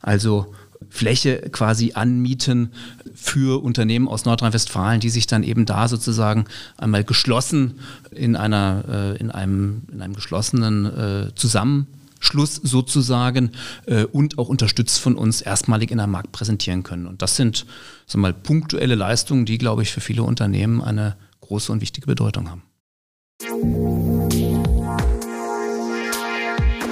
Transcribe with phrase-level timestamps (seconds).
[0.00, 0.54] Also
[0.88, 2.72] Fläche quasi anmieten
[3.14, 6.46] für Unternehmen aus Nordrhein-Westfalen, die sich dann eben da sozusagen
[6.78, 13.52] einmal geschlossen in einer in einem in einem geschlossenen äh, Zusammenschluss sozusagen
[13.86, 17.06] äh, und auch unterstützt von uns erstmalig in einem Markt präsentieren können.
[17.06, 17.66] Und das sind
[18.06, 22.50] so mal punktuelle Leistungen, die glaube ich für viele Unternehmen eine große und wichtige Bedeutung
[22.50, 22.62] haben.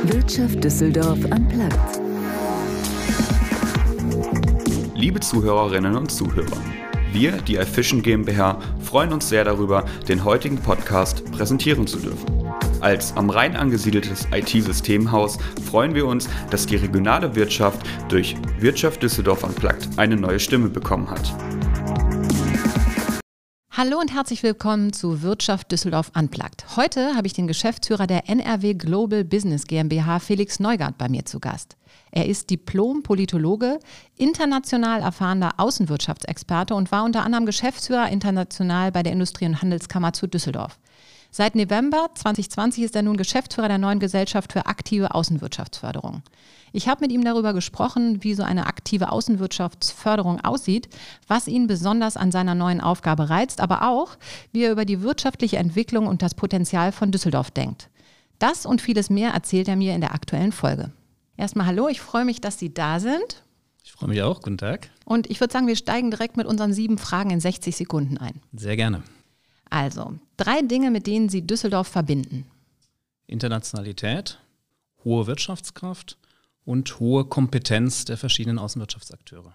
[0.04, 1.97] Wirtschaft Düsseldorf am Platz.
[4.98, 6.60] Liebe Zuhörerinnen und Zuhörer,
[7.12, 12.26] wir, die iFishing GmbH, freuen uns sehr darüber, den heutigen Podcast präsentieren zu dürfen.
[12.80, 15.38] Als am Rhein angesiedeltes IT-Systemhaus
[15.70, 21.08] freuen wir uns, dass die regionale Wirtschaft durch Wirtschaft Düsseldorf Unplugged eine neue Stimme bekommen
[21.08, 21.32] hat.
[23.70, 26.76] Hallo und herzlich willkommen zu Wirtschaft Düsseldorf Unplugged.
[26.76, 31.38] Heute habe ich den Geschäftsführer der NRW Global Business GmbH, Felix Neugart, bei mir zu
[31.38, 31.77] Gast.
[32.10, 33.78] Er ist Diplom-Politologe,
[34.16, 40.26] international erfahrener Außenwirtschaftsexperte und war unter anderem Geschäftsführer international bei der Industrie- und Handelskammer zu
[40.26, 40.78] Düsseldorf.
[41.30, 46.22] Seit November 2020 ist er nun Geschäftsführer der neuen Gesellschaft für aktive Außenwirtschaftsförderung.
[46.72, 50.88] Ich habe mit ihm darüber gesprochen, wie so eine aktive Außenwirtschaftsförderung aussieht,
[51.26, 54.16] was ihn besonders an seiner neuen Aufgabe reizt, aber auch,
[54.52, 57.90] wie er über die wirtschaftliche Entwicklung und das Potenzial von Düsseldorf denkt.
[58.38, 60.92] Das und vieles mehr erzählt er mir in der aktuellen Folge.
[61.38, 63.44] Erstmal hallo, ich freue mich, dass Sie da sind.
[63.84, 64.42] Ich freue mich auch.
[64.42, 64.90] Guten Tag.
[65.04, 68.42] Und ich würde sagen, wir steigen direkt mit unseren sieben Fragen in 60 Sekunden ein.
[68.52, 69.04] Sehr gerne.
[69.70, 72.44] Also, drei Dinge, mit denen Sie Düsseldorf verbinden.
[73.28, 74.40] Internationalität,
[75.04, 76.18] hohe Wirtschaftskraft
[76.64, 79.54] und hohe Kompetenz der verschiedenen Außenwirtschaftsakteure.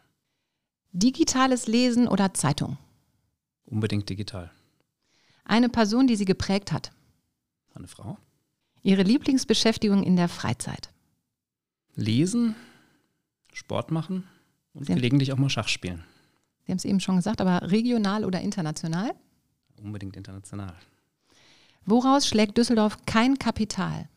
[0.93, 2.77] Digitales Lesen oder Zeitung?
[3.65, 4.51] Unbedingt digital.
[5.43, 6.91] Eine Person, die Sie geprägt hat?
[7.75, 8.17] Eine Frau.
[8.83, 10.92] Ihre Lieblingsbeschäftigung in der Freizeit?
[11.95, 12.55] Lesen,
[13.53, 14.23] Sport machen
[14.73, 16.03] und Sie gelegentlich auch mal Schach spielen.
[16.65, 19.13] Sie haben es eben schon gesagt, aber regional oder international?
[19.81, 20.73] Unbedingt international.
[21.85, 24.07] Woraus schlägt Düsseldorf kein Kapital?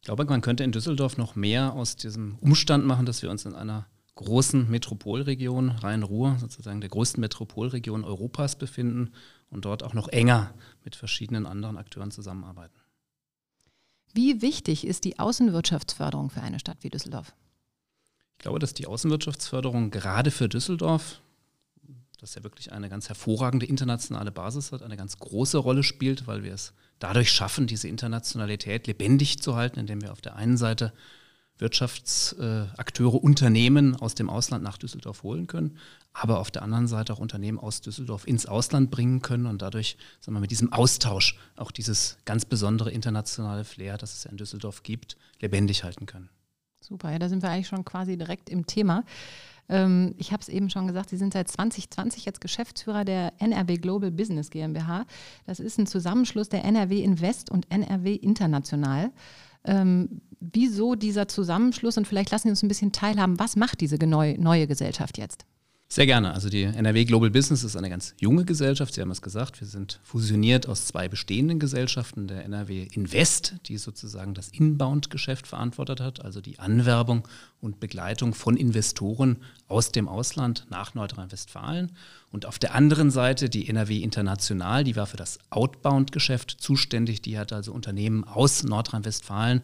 [0.00, 3.46] Ich glaube, man könnte in Düsseldorf noch mehr aus diesem Umstand machen, dass wir uns
[3.46, 3.86] in einer
[4.16, 9.12] großen Metropolregion, Rhein-Ruhr, sozusagen der größten Metropolregion Europas befinden
[9.48, 10.52] und dort auch noch enger
[10.84, 12.81] mit verschiedenen anderen Akteuren zusammenarbeiten.
[14.12, 17.34] Wie wichtig ist die Außenwirtschaftsförderung für eine Stadt wie Düsseldorf?
[18.32, 21.20] Ich glaube, dass die Außenwirtschaftsförderung gerade für Düsseldorf,
[22.20, 26.42] das ja wirklich eine ganz hervorragende internationale Basis hat, eine ganz große Rolle spielt, weil
[26.42, 30.92] wir es dadurch schaffen, diese Internationalität lebendig zu halten, indem wir auf der einen Seite
[31.62, 35.78] Wirtschaftsakteure, Unternehmen aus dem Ausland nach Düsseldorf holen können,
[36.12, 39.96] aber auf der anderen Seite auch Unternehmen aus Düsseldorf ins Ausland bringen können und dadurch
[40.20, 44.36] sagen wir, mit diesem Austausch auch dieses ganz besondere internationale Flair, das es ja in
[44.36, 46.28] Düsseldorf gibt, lebendig halten können.
[46.80, 49.04] Super, ja, da sind wir eigentlich schon quasi direkt im Thema.
[49.68, 53.76] Ähm, ich habe es eben schon gesagt, Sie sind seit 2020 jetzt Geschäftsführer der NRW
[53.76, 55.06] Global Business GmbH.
[55.46, 59.12] Das ist ein Zusammenschluss der NRW Invest und NRW International.
[59.64, 60.20] Ähm,
[60.52, 64.40] wieso dieser Zusammenschluss und vielleicht lassen Sie uns ein bisschen teilhaben, was macht diese neue,
[64.40, 65.44] neue Gesellschaft jetzt?
[65.92, 66.32] Sehr gerne.
[66.32, 68.94] Also die NRW Global Business ist eine ganz junge Gesellschaft.
[68.94, 72.28] Sie haben es gesagt, wir sind fusioniert aus zwei bestehenden Gesellschaften.
[72.28, 77.28] Der NRW Invest, die sozusagen das Inbound-Geschäft verantwortet hat, also die Anwerbung
[77.60, 79.36] und Begleitung von Investoren
[79.68, 81.92] aus dem Ausland nach Nordrhein-Westfalen.
[82.30, 87.20] Und auf der anderen Seite die NRW International, die war für das Outbound-Geschäft zuständig.
[87.20, 89.60] Die hat also Unternehmen aus Nordrhein-Westfalen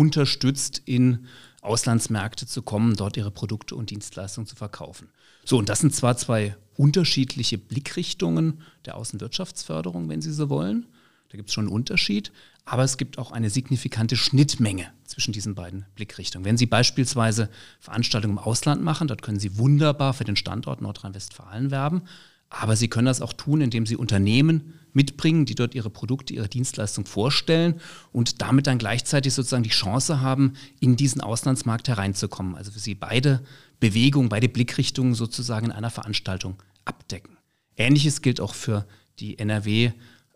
[0.00, 1.26] unterstützt, in
[1.60, 5.10] Auslandsmärkte zu kommen, dort ihre Produkte und Dienstleistungen zu verkaufen.
[5.44, 10.86] So, und das sind zwar zwei unterschiedliche Blickrichtungen der Außenwirtschaftsförderung, wenn Sie so wollen.
[11.28, 12.32] Da gibt es schon einen Unterschied,
[12.64, 16.46] aber es gibt auch eine signifikante Schnittmenge zwischen diesen beiden Blickrichtungen.
[16.46, 21.70] Wenn Sie beispielsweise Veranstaltungen im Ausland machen, dort können Sie wunderbar für den Standort Nordrhein-Westfalen
[21.70, 22.02] werben,
[22.50, 26.48] aber Sie können das auch tun, indem Sie Unternehmen mitbringen, die dort ihre Produkte, ihre
[26.48, 27.80] Dienstleistung vorstellen
[28.12, 32.56] und damit dann gleichzeitig sozusagen die Chance haben, in diesen Auslandsmarkt hereinzukommen.
[32.56, 33.40] Also für Sie beide
[33.78, 37.36] Bewegungen, beide Blickrichtungen sozusagen in einer Veranstaltung abdecken.
[37.76, 38.84] Ähnliches gilt auch für
[39.20, 39.92] die NRW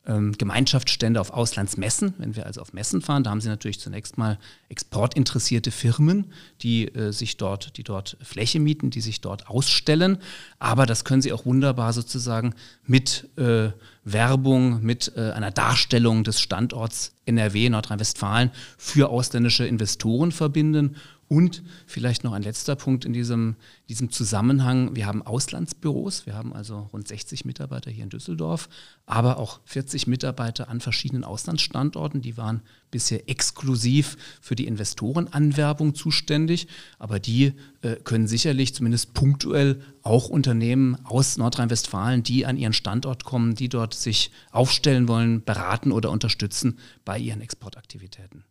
[0.06, 2.15] Gemeinschaftsstände auf Auslandsmessen.
[2.19, 6.89] Wenn wir also auf Messen fahren, da haben Sie natürlich zunächst mal exportinteressierte Firmen, die
[6.89, 10.19] äh, sich dort, die dort Fläche mieten, die sich dort ausstellen.
[10.59, 12.55] Aber das können Sie auch wunderbar sozusagen
[12.87, 13.71] mit äh,
[14.05, 20.97] Werbung, mit äh, einer Darstellung des Standorts NRW, Nordrhein-Westfalen für ausländische Investoren verbinden
[21.29, 23.56] Und vielleicht noch ein letzter Punkt in diesem,
[23.88, 24.94] diesem Zusammenhang.
[24.94, 26.26] Wir haben Auslandsbüros.
[26.26, 28.69] Wir haben also rund 60 Mitarbeiter hier in Düsseldorf,
[29.06, 32.23] aber auch 40 Mitarbeiter an verschiedenen Auslandsstandorten.
[32.23, 36.69] Die waren bisher exklusiv für die Investorenanwerbung zuständig.
[36.99, 43.25] Aber die äh, können sicherlich zumindest punktuell auch Unternehmen aus Nordrhein-Westfalen, die an ihren Standort
[43.25, 48.44] kommen, die dort sich aufstellen wollen, beraten oder unterstützen bei ihren Exportaktivitäten.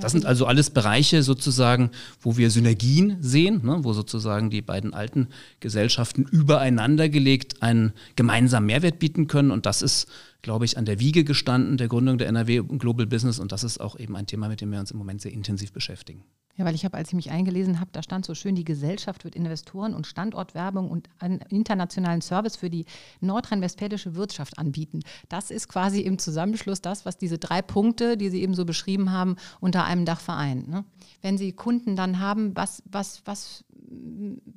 [0.00, 1.90] Das sind also alles Bereiche sozusagen,
[2.20, 5.28] wo wir Synergien sehen, ne, wo sozusagen die beiden alten
[5.60, 9.50] Gesellschaften übereinander gelegt einen gemeinsamen Mehrwert bieten können.
[9.50, 10.08] Und das ist,
[10.42, 13.38] glaube ich, an der Wiege gestanden der Gründung der NRW Global Business.
[13.38, 15.72] Und das ist auch eben ein Thema, mit dem wir uns im Moment sehr intensiv
[15.72, 16.22] beschäftigen.
[16.58, 19.22] Ja, weil ich habe, als ich mich eingelesen habe, da stand so schön, die Gesellschaft
[19.22, 22.84] wird Investoren und Standortwerbung und einen internationalen Service für die
[23.20, 25.00] nordrhein-westfälische Wirtschaft anbieten.
[25.28, 29.12] Das ist quasi im Zusammenschluss das, was diese drei Punkte, die Sie eben so beschrieben
[29.12, 30.68] haben, unter einem Dach vereint.
[30.68, 30.84] Ne?
[31.22, 33.64] Wenn Sie Kunden dann haben, was, was, was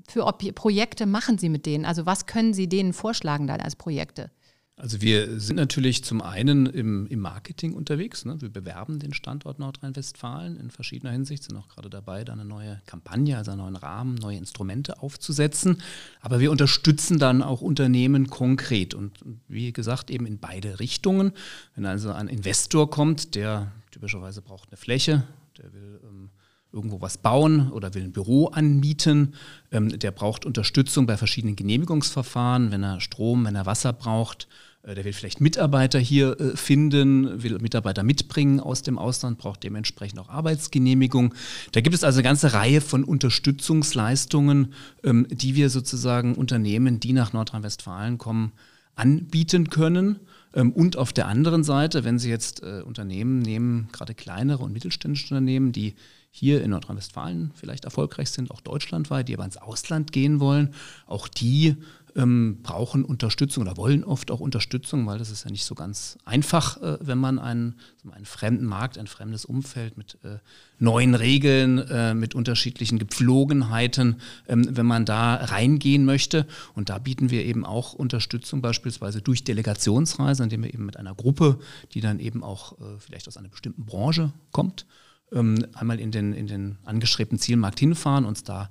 [0.07, 0.25] für
[0.55, 1.85] Projekte machen Sie mit denen?
[1.85, 4.31] Also was können Sie denen vorschlagen dann als Projekte?
[4.81, 8.25] Also wir sind natürlich zum einen im, im Marketing unterwegs.
[8.25, 8.41] Ne?
[8.41, 12.81] Wir bewerben den Standort Nordrhein-Westfalen in verschiedener Hinsicht, sind auch gerade dabei, da eine neue
[12.87, 15.83] Kampagne, also einen neuen Rahmen, neue Instrumente aufzusetzen.
[16.19, 21.33] Aber wir unterstützen dann auch Unternehmen konkret und wie gesagt eben in beide Richtungen.
[21.75, 25.21] Wenn also ein Investor kommt, der typischerweise braucht eine Fläche,
[25.59, 26.31] der will ähm,
[26.73, 29.35] irgendwo was bauen oder will ein Büro anmieten.
[29.71, 34.47] Ähm, der braucht Unterstützung bei verschiedenen Genehmigungsverfahren, wenn er Strom, wenn er Wasser braucht.
[34.83, 39.63] Äh, der will vielleicht Mitarbeiter hier äh, finden, will Mitarbeiter mitbringen aus dem Ausland, braucht
[39.63, 41.33] dementsprechend auch Arbeitsgenehmigung.
[41.71, 44.73] Da gibt es also eine ganze Reihe von Unterstützungsleistungen,
[45.03, 48.53] ähm, die wir sozusagen Unternehmen, die nach Nordrhein-Westfalen kommen,
[48.95, 50.19] anbieten können.
[50.53, 54.73] Ähm, und auf der anderen Seite, wenn Sie jetzt äh, Unternehmen nehmen, gerade kleinere und
[54.73, 55.95] mittelständische Unternehmen, die
[56.33, 60.73] hier in Nordrhein-Westfalen vielleicht erfolgreich sind, auch deutschlandweit, die aber ins Ausland gehen wollen,
[61.05, 61.75] auch die
[62.15, 66.17] ähm, brauchen Unterstützung oder wollen oft auch Unterstützung, weil das ist ja nicht so ganz
[66.25, 67.75] einfach, äh, wenn man einen,
[68.11, 70.37] einen fremden Markt, ein fremdes Umfeld mit äh,
[70.79, 74.17] neuen Regeln, äh, mit unterschiedlichen Gepflogenheiten,
[74.47, 76.47] ähm, wenn man da reingehen möchte.
[76.75, 81.15] Und da bieten wir eben auch Unterstützung beispielsweise durch Delegationsreisen, indem wir eben mit einer
[81.15, 81.59] Gruppe,
[81.93, 84.85] die dann eben auch äh, vielleicht aus einer bestimmten Branche kommt,
[85.31, 88.69] ähm, einmal in den, in den angestrebten Zielmarkt hinfahren, uns da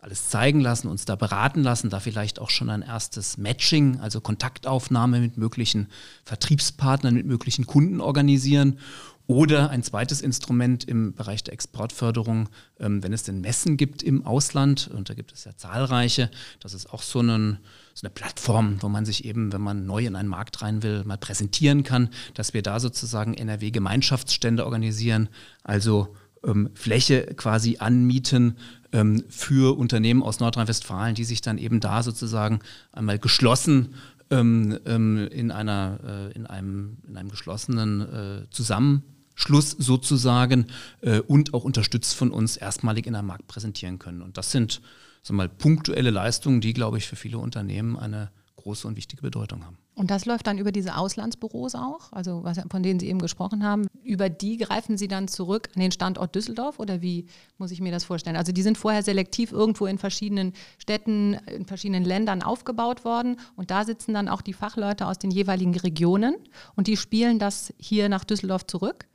[0.00, 4.20] alles zeigen lassen, uns da beraten lassen, da vielleicht auch schon ein erstes Matching, also
[4.20, 5.88] Kontaktaufnahme mit möglichen
[6.24, 8.78] Vertriebspartnern, mit möglichen Kunden organisieren.
[9.26, 12.48] Oder ein zweites Instrument im Bereich der Exportförderung,
[12.80, 16.74] ähm, wenn es denn Messen gibt im Ausland, und da gibt es ja zahlreiche, das
[16.74, 17.58] ist auch so, einen,
[17.94, 21.04] so eine Plattform, wo man sich eben, wenn man neu in einen Markt rein will,
[21.04, 25.28] mal präsentieren kann, dass wir da sozusagen NRW-Gemeinschaftsstände organisieren,
[25.62, 28.56] also ähm, Fläche quasi anmieten
[28.92, 32.60] ähm, für Unternehmen aus Nordrhein-Westfalen, die sich dann eben da sozusagen
[32.92, 33.94] einmal geschlossen
[34.30, 40.66] ähm, ähm in, einer, äh, in, einem, in einem geschlossenen äh, Zusammenschluss sozusagen
[41.02, 44.22] äh, und auch unterstützt von uns erstmalig in einem Markt präsentieren können.
[44.22, 44.80] Und das sind
[45.22, 49.64] so mal punktuelle Leistungen, die, glaube ich, für viele Unternehmen eine große und wichtige Bedeutung
[49.64, 49.78] haben.
[49.94, 53.64] Und das läuft dann über diese Auslandsbüros auch, also was, von denen Sie eben gesprochen
[53.64, 53.86] haben.
[54.02, 57.26] Über die greifen Sie dann zurück an den Standort Düsseldorf oder wie
[57.58, 58.36] muss ich mir das vorstellen?
[58.36, 63.70] Also die sind vorher selektiv irgendwo in verschiedenen Städten, in verschiedenen Ländern aufgebaut worden und
[63.70, 66.36] da sitzen dann auch die Fachleute aus den jeweiligen Regionen
[66.76, 69.06] und die spielen das hier nach Düsseldorf zurück.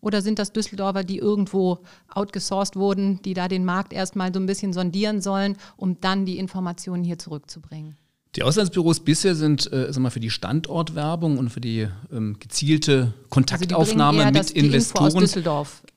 [0.00, 4.46] Oder sind das Düsseldorfer, die irgendwo outgesourced wurden, die da den Markt erstmal so ein
[4.46, 7.96] bisschen sondieren sollen, um dann die Informationen hier zurückzubringen?
[8.36, 13.12] Die Auslandsbüros bisher sind äh, sag mal, für die Standortwerbung und für die ähm, gezielte
[13.28, 15.24] Kontaktaufnahme also mit Investoren.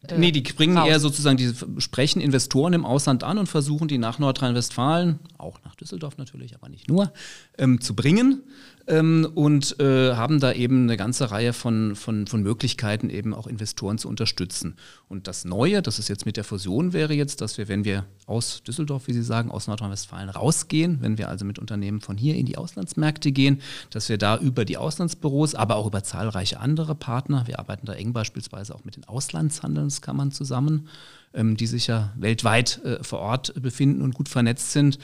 [0.07, 0.87] Äh, nee, die bringen raus.
[0.87, 5.75] eher sozusagen, die sprechen Investoren im Ausland an und versuchen die nach Nordrhein-Westfalen, auch nach
[5.75, 7.13] Düsseldorf natürlich, aber nicht nur,
[7.59, 8.41] ähm, zu bringen
[8.87, 13.47] ähm, und äh, haben da eben eine ganze Reihe von, von, von Möglichkeiten, eben auch
[13.47, 14.75] Investoren zu unterstützen.
[15.07, 18.05] Und das Neue, das ist jetzt mit der Fusion, wäre jetzt, dass wir, wenn wir
[18.25, 22.35] aus Düsseldorf, wie Sie sagen, aus Nordrhein-Westfalen rausgehen, wenn wir also mit Unternehmen von hier
[22.35, 26.95] in die Auslandsmärkte gehen, dass wir da über die Auslandsbüros, aber auch über zahlreiche andere
[26.95, 30.87] Partner, wir arbeiten da eng beispielsweise auch mit den Auslandshandelskammern zusammen,
[31.33, 34.99] ähm, die sich ja weltweit äh, vor Ort befinden und gut vernetzt sind.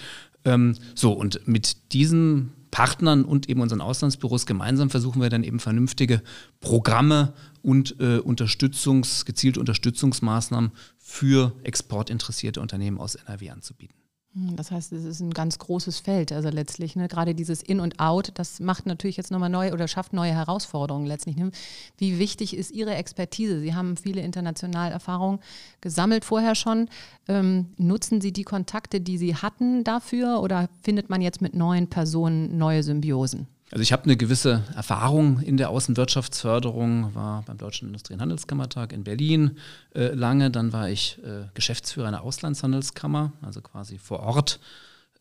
[0.45, 5.59] Ähm, so, und mit diesem Partnern und eben unseren Auslandsbüros gemeinsam versuchen wir dann eben
[5.59, 6.21] vernünftige
[6.59, 13.98] Programme und äh, Unterstützungs, gezielte Unterstützungsmaßnahmen für exportinteressierte Unternehmen aus NRW anzubieten.
[14.33, 16.95] Hm, das heißt, es ist ein ganz großes Feld, also letztlich.
[16.95, 17.07] Ne?
[17.07, 21.07] Gerade dieses In und Out, das macht natürlich jetzt nochmal neu oder schafft neue Herausforderungen
[21.07, 21.35] letztlich.
[21.35, 21.51] Ne?
[21.97, 23.59] Wie wichtig ist Ihre Expertise?
[23.59, 25.39] Sie haben viele internationale Erfahrungen
[25.81, 26.89] gesammelt vorher schon.
[27.27, 31.89] Ähm, nutzen Sie die Kontakte, die Sie hatten dafür oder findet man jetzt mit neuen
[31.89, 33.47] Personen neue Symbiosen?
[33.71, 38.93] Also ich habe eine gewisse Erfahrung in der Außenwirtschaftsförderung, war beim Deutschen Industrie- und Handelskammertag
[38.93, 39.57] in Berlin
[39.93, 44.59] äh, lange, dann war ich äh, Geschäftsführer einer Auslandshandelskammer, also quasi vor Ort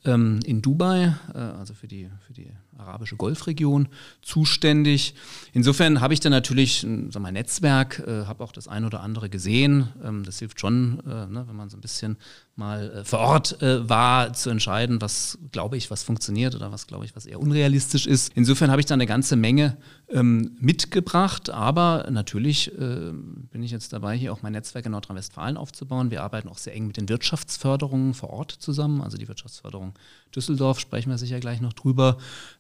[0.05, 3.89] ähm, in Dubai, äh, also für die, für die arabische Golfregion,
[4.23, 5.15] zuständig.
[5.53, 9.29] Insofern habe ich da natürlich ein mal, Netzwerk, äh, habe auch das eine oder andere
[9.29, 9.89] gesehen.
[10.05, 12.17] Ähm, das hilft schon, äh, ne, wenn man so ein bisschen
[12.59, 16.87] mal äh, vor Ort äh, war, zu entscheiden, was glaube ich, was funktioniert oder was
[16.87, 18.33] glaube ich, was eher unrealistisch ist.
[18.35, 19.77] Insofern habe ich da eine ganze Menge
[20.09, 25.57] ähm, mitgebracht, aber natürlich äh, bin ich jetzt dabei, hier auch mein Netzwerk in Nordrhein-Westfalen
[25.57, 26.11] aufzubauen.
[26.11, 29.95] Wir arbeiten auch sehr eng mit den Wirtschaftsförderungen vor Ort zusammen, also die Wirtschaftsförderung
[30.35, 32.19] Düsseldorf, sprechen wir sicher gleich noch drüber,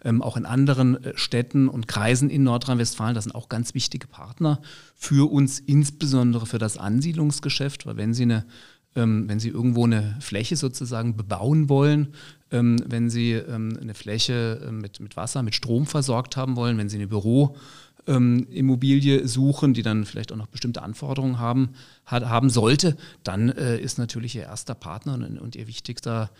[0.08, 3.14] ähm, auch in anderen äh, Städten und Kreisen in Nordrhein-Westfalen.
[3.14, 4.62] Das sind auch ganz wichtige Partner
[4.94, 8.46] für uns, insbesondere für das Ansiedlungsgeschäft, weil wenn Sie eine
[8.96, 12.14] ähm, wenn Sie irgendwo eine Fläche sozusagen bebauen wollen,
[12.50, 16.88] ähm, wenn Sie ähm, eine Fläche mit, mit Wasser, mit Strom versorgt haben wollen, wenn
[16.88, 21.74] Sie eine Büroimmobilie suchen, die dann vielleicht auch noch bestimmte Anforderungen haben,
[22.06, 26.30] haben sollte, dann äh, ist natürlich Ihr erster Partner und, und Ihr wichtigster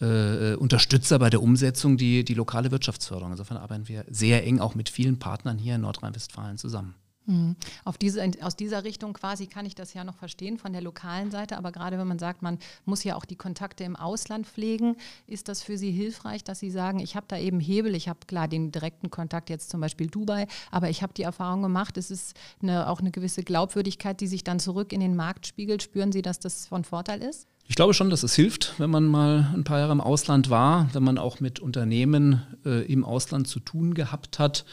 [0.00, 3.32] äh, Unterstützer bei der Umsetzung die, die lokale Wirtschaftsförderung.
[3.32, 6.94] Insofern arbeiten wir sehr eng auch mit vielen Partnern hier in Nordrhein-Westfalen zusammen.
[7.26, 7.56] Mhm.
[7.84, 11.30] Auf diese, aus dieser Richtung quasi kann ich das ja noch verstehen von der lokalen
[11.30, 14.96] Seite, aber gerade wenn man sagt, man muss ja auch die Kontakte im Ausland pflegen,
[15.26, 18.20] ist das für Sie hilfreich, dass Sie sagen, ich habe da eben Hebel, ich habe
[18.26, 22.10] klar den direkten Kontakt jetzt zum Beispiel Dubai, aber ich habe die Erfahrung gemacht, es
[22.10, 25.82] ist eine, auch eine gewisse Glaubwürdigkeit, die sich dann zurück in den Markt spiegelt.
[25.82, 27.46] Spüren Sie, dass das von Vorteil ist?
[27.68, 30.92] Ich glaube schon, dass es hilft, wenn man mal ein paar Jahre im Ausland war,
[30.92, 34.64] wenn man auch mit Unternehmen äh, im Ausland zu tun gehabt hat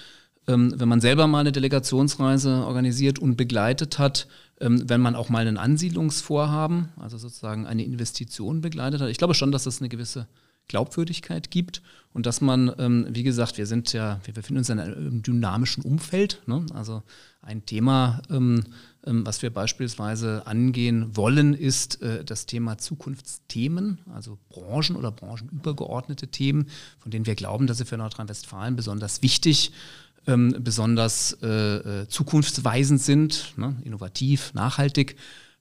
[0.54, 4.28] wenn man selber mal eine Delegationsreise organisiert und begleitet hat,
[4.60, 9.10] ähm, wenn man auch mal ein Ansiedlungsvorhaben, also sozusagen eine Investition begleitet hat.
[9.10, 10.28] Ich glaube schon, dass das eine gewisse
[10.68, 11.82] Glaubwürdigkeit gibt
[12.14, 15.84] und dass man, ähm, wie gesagt, wir sind ja, wir befinden uns in einem dynamischen
[15.84, 16.42] Umfeld.
[16.46, 16.66] Ne?
[16.74, 17.04] Also
[17.42, 18.64] ein Thema, ähm,
[19.06, 26.28] ähm, was wir beispielsweise angehen wollen, ist äh, das Thema Zukunftsthemen, also Branchen oder branchenübergeordnete
[26.28, 26.68] Themen,
[27.00, 32.08] von denen wir glauben, dass sie für Nordrhein-Westfalen besonders wichtig sind ähm, besonders äh, äh,
[32.08, 33.76] zukunftsweisend sind, ne?
[33.84, 35.16] innovativ, nachhaltig.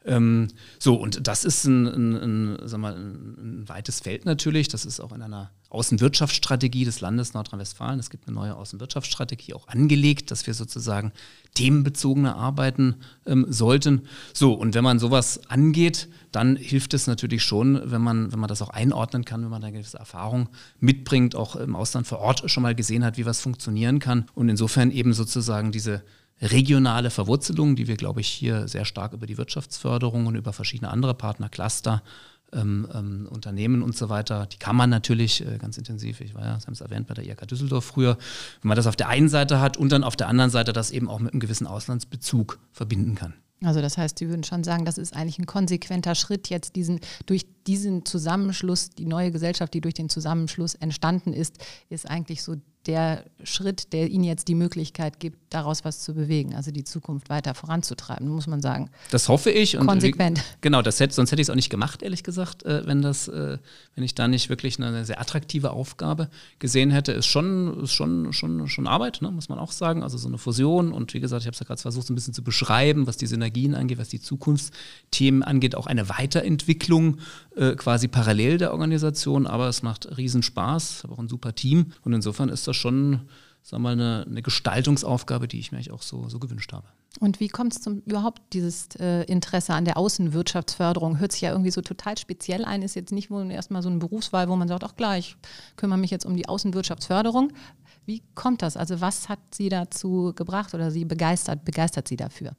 [0.05, 4.69] Ähm, so, und das ist ein, ein, ein, sag mal, ein, weites Feld natürlich.
[4.69, 7.99] Das ist auch in einer Außenwirtschaftsstrategie des Landes Nordrhein-Westfalen.
[7.99, 11.13] Es gibt eine neue Außenwirtschaftsstrategie auch angelegt, dass wir sozusagen
[11.55, 14.03] themenbezogener arbeiten ähm, sollten.
[14.33, 18.49] So, und wenn man sowas angeht, dann hilft es natürlich schon, wenn man, wenn man
[18.49, 22.51] das auch einordnen kann, wenn man eine gewisse Erfahrung mitbringt, auch im Ausland vor Ort
[22.51, 24.27] schon mal gesehen hat, wie was funktionieren kann.
[24.35, 26.03] Und insofern eben sozusagen diese
[26.41, 30.91] regionale Verwurzelung, die wir, glaube ich, hier sehr stark über die Wirtschaftsförderung und über verschiedene
[30.91, 32.03] andere Partner, Cluster,
[32.53, 36.45] ähm, ähm, Unternehmen und so weiter, die kann man natürlich äh, ganz intensiv, ich war
[36.45, 38.17] ja, Sie haben es erwähnt, bei der IHK Düsseldorf früher,
[38.63, 40.91] wenn man das auf der einen Seite hat und dann auf der anderen Seite das
[40.91, 43.35] eben auch mit einem gewissen Auslandsbezug verbinden kann.
[43.63, 47.01] Also das heißt, Sie würden schon sagen, das ist eigentlich ein konsequenter Schritt, jetzt diesen
[47.27, 51.59] durch diesen Zusammenschluss, die neue Gesellschaft, die durch den Zusammenschluss entstanden ist,
[51.91, 52.57] ist eigentlich so
[52.89, 57.29] der Schritt, der Ihnen jetzt die Möglichkeit gibt, daraus was zu bewegen, also die Zukunft
[57.29, 58.91] weiter voranzutreiben, muss man sagen.
[59.11, 59.77] Das hoffe ich.
[59.77, 60.39] Und Konsequent.
[60.39, 63.03] Wie, genau, das hätte, sonst hätte ich es auch nicht gemacht, ehrlich gesagt, äh, wenn,
[63.03, 63.59] das, äh,
[63.95, 67.13] wenn ich da nicht wirklich eine sehr attraktive Aufgabe gesehen hätte.
[67.13, 70.03] Ist schon, ist schon, schon, schon Arbeit, ne, muss man auch sagen.
[70.03, 72.17] Also so eine Fusion und wie gesagt, ich habe es ja gerade versucht, so ein
[72.17, 77.19] bisschen zu beschreiben, was die Synergien angeht, was die Zukunftsthemen angeht, auch eine Weiterentwicklung
[77.59, 81.93] äh, quasi parallel der Organisation, aber es macht riesen Spaß, habe auch ein super Team
[82.03, 83.29] und insofern ist das schon
[83.69, 86.87] sagen wir mal, eine, eine Gestaltungsaufgabe, die ich mir eigentlich auch so, so gewünscht habe.
[87.21, 91.19] Und wie kommt es überhaupt dieses äh, Interesse an der Außenwirtschaftsförderung?
[91.19, 93.99] Hört sich ja irgendwie so total speziell ein, ist jetzt nicht wohl erstmal so eine
[93.99, 95.37] Berufswahl, wo man sagt, ach klar, ich
[95.77, 97.53] kümmere mich jetzt um die Außenwirtschaftsförderung.
[98.07, 98.77] Wie kommt das?
[98.77, 102.53] Also was hat Sie dazu gebracht oder Sie begeistert, begeistert Sie dafür?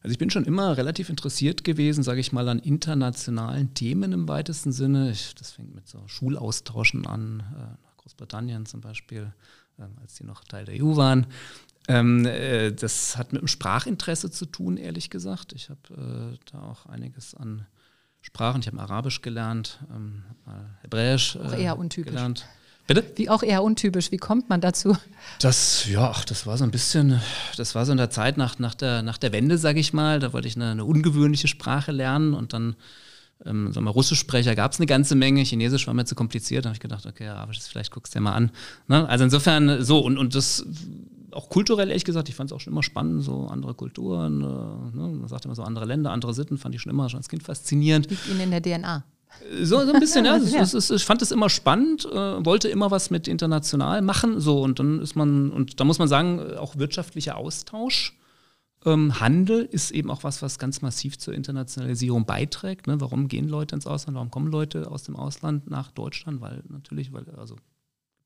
[0.00, 4.28] Also ich bin schon immer relativ interessiert gewesen, sage ich mal, an internationalen Themen im
[4.28, 5.10] weitesten Sinne.
[5.10, 9.32] Ich, das fängt mit so Schulaustauschen an, äh, Großbritannien zum Beispiel,
[9.78, 11.26] ähm, als die noch Teil der EU waren.
[11.88, 15.52] Ähm, äh, das hat mit dem Sprachinteresse zu tun, ehrlich gesagt.
[15.52, 17.66] Ich habe äh, da auch einiges an
[18.20, 18.60] Sprachen.
[18.60, 20.22] Ich habe Arabisch gelernt, ähm,
[20.82, 22.12] Hebräisch auch eher untypisch.
[22.12, 22.46] gelernt.
[22.88, 23.04] Bitte?
[23.16, 24.10] Wie auch eher untypisch.
[24.10, 24.96] Wie kommt man dazu?
[25.40, 27.20] Das, ja, ach, das war so ein bisschen,
[27.58, 30.20] das war so in der Zeit nach, nach, der, nach der Wende, sage ich mal.
[30.20, 32.76] Da wollte ich eine, eine ungewöhnliche Sprache lernen und dann
[33.44, 36.70] ähm, sagen wir, Russischsprecher gab es eine ganze Menge, Chinesisch war mir zu kompliziert, da
[36.70, 38.50] habe ich gedacht, okay, aber vielleicht guckst du dir mal an.
[38.88, 39.06] Ne?
[39.06, 40.64] Also insofern so und, und das
[41.32, 44.96] auch kulturell, ehrlich gesagt, ich fand es auch schon immer spannend, so andere Kulturen, äh,
[44.96, 45.08] ne?
[45.20, 47.42] man sagt immer so andere Länder, andere Sitten, fand ich schon immer schon als Kind
[47.42, 48.08] faszinierend.
[48.10, 49.04] Liegt Ihnen in der DNA.
[49.62, 50.36] So, so ein bisschen, ja.
[50.36, 54.40] Es, es, ich fand es immer spannend, äh, wollte immer was mit international machen.
[54.40, 58.16] So, und dann ist man, und da muss man sagen, auch wirtschaftlicher Austausch.
[58.84, 62.86] Ähm, Handel ist eben auch was, was ganz massiv zur Internationalisierung beiträgt.
[62.86, 63.00] Ne?
[63.00, 64.16] Warum gehen Leute ins Ausland?
[64.16, 66.40] Warum kommen Leute aus dem Ausland nach Deutschland?
[66.40, 67.56] Weil natürlich, weil, also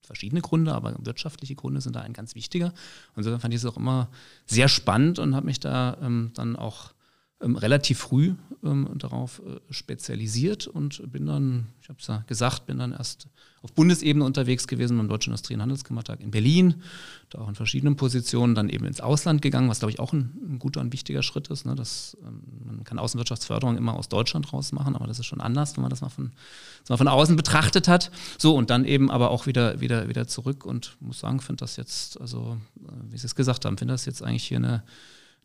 [0.03, 2.67] verschiedene Gründe, aber wirtschaftliche Gründe sind da ein ganz wichtiger.
[2.67, 4.09] Und insofern fand ich es auch immer
[4.47, 6.93] sehr spannend und habe mich da ähm, dann auch
[7.41, 12.67] ähm, relativ früh ähm, darauf äh, spezialisiert und bin dann, ich habe es ja gesagt,
[12.67, 13.29] bin dann erst
[13.63, 16.83] auf Bundesebene unterwegs gewesen beim Deutschen Industrie- und Handelskammertag in Berlin,
[17.31, 20.33] da auch in verschiedenen Positionen, dann eben ins Ausland gegangen, was glaube ich auch ein,
[20.49, 21.65] ein, guter und wichtiger Schritt ist.
[21.65, 21.77] Ne?
[21.77, 25.77] Das, ähm, man kann Außenwirtschaftsförderung immer aus Deutschland raus machen, aber das ist schon anders,
[25.77, 26.33] wenn man das mal von,
[26.81, 28.11] das mal von außen betrachtet hat.
[28.37, 31.77] So, und dann eben aber auch wieder, wieder, wieder zurück und muss sagen, finde das
[31.77, 34.83] jetzt, also äh, wie Sie es gesagt haben, finde das jetzt eigentlich hier eine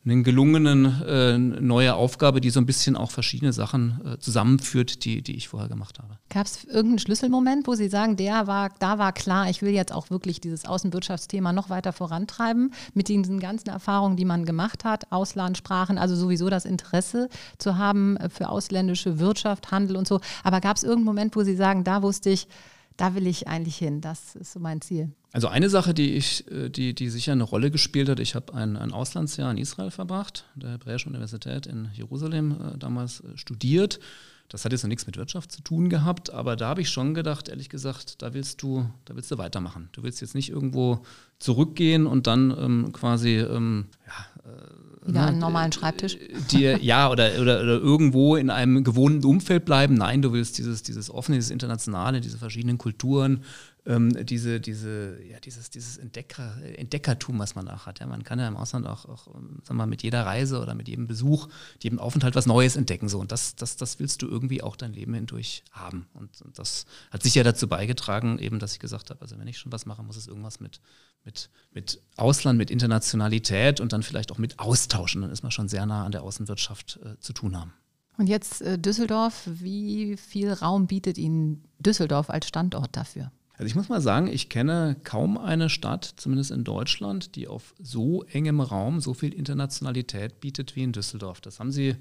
[0.10, 5.22] eine gelungenen äh, neue Aufgabe, die so ein bisschen auch verschiedene Sachen äh, zusammenführt, die,
[5.22, 6.18] die ich vorher gemacht habe.
[6.30, 9.94] Gab es irgendeinen Schlüsselmoment, wo Sie sagen, der war, da war klar, ich will jetzt
[9.94, 15.12] auch wirklich dieses Außenwirtschaftsthema noch weiter vorantreiben, mit diesen ganzen Erfahrungen, die man gemacht hat,
[15.12, 20.22] Auslandssprachen, also sowieso das Interesse zu haben für ausländische Wirtschaft, Handel und so.
[20.44, 22.48] Aber gab es irgendeinen Moment, wo Sie sagen, da wusste ich,
[22.98, 24.02] da will ich eigentlich hin.
[24.02, 25.12] Das ist so mein Ziel.
[25.32, 28.54] Also eine Sache, die ich, äh, die, die sicher eine Rolle gespielt hat, ich habe
[28.54, 34.00] ein, ein Auslandsjahr in Israel verbracht, der Hebräischen Universität in Jerusalem äh, damals äh, studiert.
[34.50, 37.14] Das hat jetzt noch nichts mit Wirtschaft zu tun gehabt, aber da habe ich schon
[37.14, 39.90] gedacht, ehrlich gesagt, da willst du, da willst du weitermachen.
[39.92, 41.04] Du willst jetzt nicht irgendwo
[41.38, 46.18] zurückgehen und dann ähm, quasi ähm, ja, äh, wieder einen normalen Schreibtisch.
[46.52, 49.94] Dir, ja, oder, oder, oder, irgendwo in einem gewohnten Umfeld bleiben.
[49.94, 53.44] Nein, du willst dieses, dieses offene, dieses internationale, diese verschiedenen Kulturen,
[53.88, 58.00] ähm, diese, diese, ja, dieses, dieses Entdecker, Entdeckertum, was man auch hat.
[58.00, 60.76] Ja, man kann ja im Ausland auch, auch ähm, sag mal, mit jeder Reise oder
[60.76, 61.48] mit jedem Besuch,
[61.82, 63.08] jedem Aufenthalt was Neues entdecken.
[63.08, 63.20] So.
[63.20, 66.06] Und das, das, das willst du irgendwie auch dein Leben hindurch haben.
[66.14, 69.58] Und, und das hat sicher dazu beigetragen, eben, dass ich gesagt habe, also wenn ich
[69.58, 70.82] schon was mache, muss es irgendwas mit,
[71.24, 75.22] mit, mit Ausland, mit Internationalität und dann vielleicht auch mit Austauschen.
[75.22, 77.74] Dann ist man schon sehr nah an der Außenwirtschaft äh, zu tun haben.
[78.18, 83.32] Und jetzt äh, Düsseldorf, wie viel Raum bietet Ihnen Düsseldorf als Standort dafür?
[83.58, 87.74] Also ich muss mal sagen, ich kenne kaum eine Stadt, zumindest in Deutschland, die auf
[87.82, 91.42] so engem Raum so viel Internationalität bietet wie in Düsseldorf.
[91.42, 91.96] Das haben sie,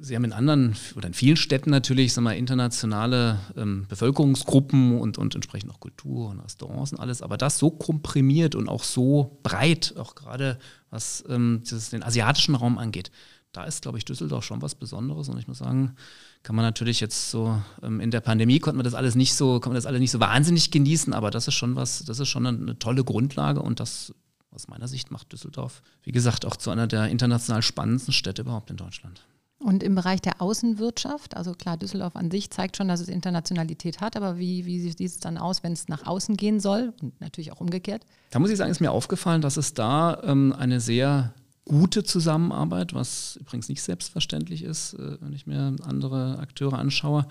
[0.00, 5.16] sie haben in anderen oder in vielen Städten natürlich, sagen wir, internationale ähm, Bevölkerungsgruppen und,
[5.16, 9.38] und entsprechend auch Kultur und Restaurants und alles, aber das so komprimiert und auch so
[9.44, 10.58] breit, auch gerade
[10.90, 13.12] was ähm, den asiatischen Raum angeht,
[13.52, 15.96] da ist, glaube ich, Düsseldorf schon was Besonderes und ich muss sagen,
[16.42, 19.54] kann man natürlich jetzt so ähm, in der Pandemie konnte man das alles nicht so,
[19.54, 22.28] konnte man das alles nicht so wahnsinnig genießen, aber das ist schon was, das ist
[22.28, 24.14] schon eine, eine tolle Grundlage und das
[24.52, 28.70] aus meiner Sicht macht Düsseldorf, wie gesagt, auch zu einer der international spannendsten Städte überhaupt
[28.70, 29.24] in Deutschland.
[29.62, 34.00] Und im Bereich der Außenwirtschaft, also klar, Düsseldorf an sich zeigt schon, dass es Internationalität
[34.00, 37.20] hat, aber wie, wie sieht es dann aus, wenn es nach außen gehen soll und
[37.20, 38.02] natürlich auch umgekehrt?
[38.30, 41.34] Da muss ich sagen, ist mir aufgefallen, dass es da ähm, eine sehr
[41.70, 47.28] gute Zusammenarbeit, was übrigens nicht selbstverständlich ist, äh, wenn ich mir andere Akteure anschaue,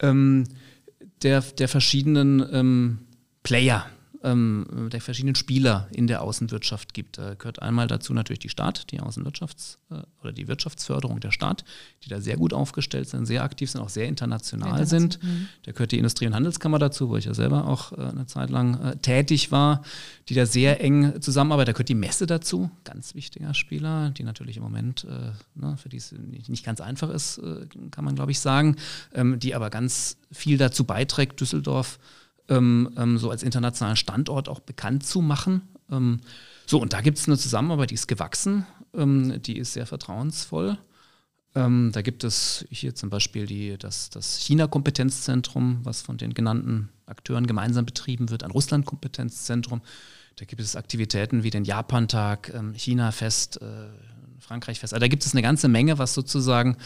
[0.00, 0.44] ähm,
[1.22, 2.98] der, der verschiedenen ähm,
[3.42, 3.84] Player
[4.24, 7.18] ähm, der verschiedenen Spieler in der Außenwirtschaft gibt.
[7.18, 11.64] Da gehört einmal dazu natürlich die Staat, die Außenwirtschafts- äh, oder die Wirtschaftsförderung der Staat,
[12.02, 15.00] die da sehr gut aufgestellt sind, sehr aktiv sind, auch sehr international, international.
[15.00, 15.22] sind.
[15.22, 15.48] Mhm.
[15.64, 18.50] Da gehört die Industrie- und Handelskammer dazu, wo ich ja selber auch äh, eine Zeit
[18.50, 19.82] lang äh, tätig war,
[20.28, 21.68] die da sehr eng zusammenarbeitet.
[21.68, 25.90] Da gehört die Messe dazu, ganz wichtiger Spieler, die natürlich im Moment, äh, ne, für
[25.90, 26.14] die es
[26.48, 28.76] nicht ganz einfach ist, äh, kann man glaube ich sagen,
[29.12, 31.98] ähm, die aber ganz viel dazu beiträgt, Düsseldorf
[32.48, 35.62] ähm, ähm, so als internationalen Standort auch bekannt zu machen.
[35.90, 36.20] Ähm,
[36.66, 40.78] so, und da gibt es eine Zusammenarbeit, die ist gewachsen, ähm, die ist sehr vertrauensvoll.
[41.54, 46.88] Ähm, da gibt es hier zum Beispiel die, das, das China-Kompetenzzentrum, was von den genannten
[47.06, 49.80] Akteuren gemeinsam betrieben wird, ein Russland-Kompetenzzentrum.
[50.36, 53.86] Da gibt es Aktivitäten wie den Japan-Tag, ähm, China-Fest, äh,
[54.40, 54.92] Frankreich-Fest.
[54.92, 56.76] Also da gibt es eine ganze Menge, was sozusagen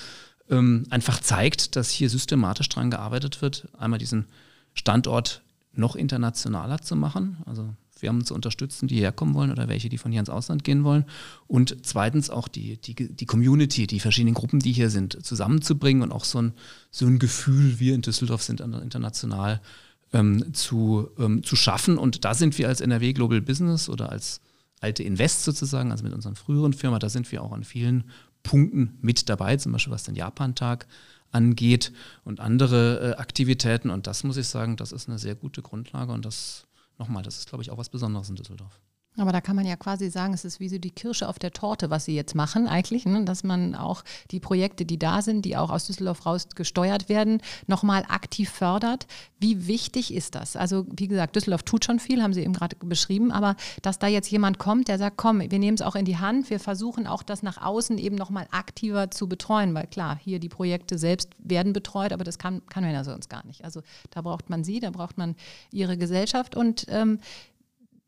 [0.51, 4.25] einfach zeigt, dass hier systematisch daran gearbeitet wird, einmal diesen
[4.73, 5.43] Standort
[5.79, 10.13] noch internationaler zu machen, also Firmen zu unterstützen, die herkommen wollen oder welche, die von
[10.13, 11.05] hier ins Ausland gehen wollen.
[11.47, 16.13] Und zweitens auch die, die, die Community, die verschiedenen Gruppen, die hier sind, zusammenzubringen und
[16.13, 16.53] auch so ein,
[16.91, 19.61] so ein Gefühl, wir in Düsseldorf sind international
[20.13, 21.99] ähm, zu, ähm, zu schaffen.
[21.99, 24.41] Und da sind wir als NRW Global Business oder als
[24.81, 28.05] alte Invest sozusagen, also mit unseren früheren Firma, da sind wir auch an vielen
[28.45, 30.87] Punkten mit dabei, zum Beispiel was den Japan-Tag
[31.31, 31.93] angeht
[32.25, 33.91] und andere äh, Aktivitäten.
[33.91, 36.67] Und das muss ich sagen, das ist eine sehr gute Grundlage und das
[36.99, 38.81] nochmal, das ist, glaube ich, auch was Besonderes in Düsseldorf.
[39.19, 41.53] Aber da kann man ja quasi sagen, es ist wie so die Kirsche auf der
[41.53, 43.25] Torte, was Sie jetzt machen eigentlich, ne?
[43.25, 47.41] dass man auch die Projekte, die da sind, die auch aus Düsseldorf raus gesteuert werden,
[47.67, 49.07] nochmal aktiv fördert.
[49.41, 50.57] Wie wichtig ist das?
[50.57, 54.07] Also wie gesagt, Düsseldorf tut schon viel, haben Sie eben gerade beschrieben, aber dass da
[54.07, 57.07] jetzt jemand kommt, der sagt, komm, wir nehmen es auch in die Hand, wir versuchen
[57.07, 61.31] auch das nach außen eben nochmal aktiver zu betreuen, weil klar, hier die Projekte selbst
[61.39, 63.65] werden betreut, aber das kann, kann man ja sonst gar nicht.
[63.65, 65.35] Also da braucht man Sie, da braucht man
[65.73, 67.19] Ihre Gesellschaft und ähm,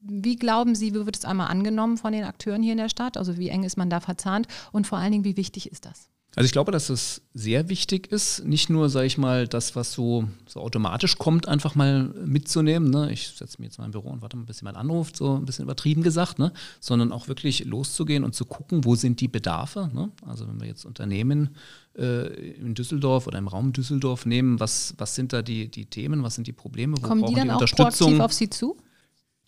[0.00, 3.16] wie glauben Sie, wie wird es einmal angenommen von den Akteuren hier in der Stadt?
[3.16, 6.08] Also wie eng ist man da verzahnt und vor allen Dingen, wie wichtig ist das?
[6.36, 9.92] Also ich glaube, dass es sehr wichtig ist, nicht nur, sage ich mal, das, was
[9.92, 12.88] so, so automatisch kommt, einfach mal mitzunehmen.
[12.88, 13.12] Ne?
[13.12, 15.44] Ich setze mich jetzt mal im Büro und warte mal, bis jemand anruft, so ein
[15.44, 16.52] bisschen übertrieben gesagt, ne?
[16.78, 19.90] sondern auch wirklich loszugehen und zu gucken, wo sind die Bedarfe.
[19.92, 20.12] Ne?
[20.24, 21.56] Also wenn wir jetzt Unternehmen
[21.98, 26.22] äh, in Düsseldorf oder im Raum Düsseldorf nehmen, was, was sind da die, die Themen,
[26.22, 27.86] was sind die Probleme, wo Kommen brauchen die, dann die Unterstützung?
[27.86, 28.76] Auch proaktiv auf Sie zu?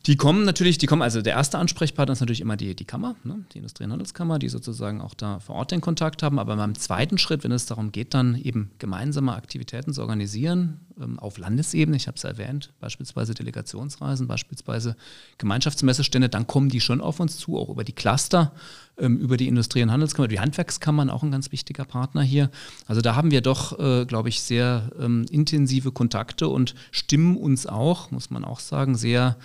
[0.06, 3.14] Die kommen natürlich, die kommen, also der erste Ansprechpartner ist natürlich immer die, die Kammer,
[3.22, 6.40] ne, die Industrie- und Handelskammer, die sozusagen auch da vor Ort den Kontakt haben.
[6.40, 11.20] Aber beim zweiten Schritt, wenn es darum geht, dann eben gemeinsame Aktivitäten zu organisieren, ähm,
[11.20, 14.96] auf Landesebene, ich habe es erwähnt, beispielsweise Delegationsreisen, beispielsweise
[15.38, 18.52] Gemeinschaftsmessestände, dann kommen die schon auf uns zu, auch über die Cluster,
[18.98, 22.50] ähm, über die Industrie- und Handelskammer, die Handwerkskammern, auch ein ganz wichtiger Partner hier.
[22.86, 27.66] Also da haben wir doch, äh, glaube ich, sehr ähm, intensive Kontakte und stimmen uns
[27.66, 29.36] auch, muss man auch sagen, sehr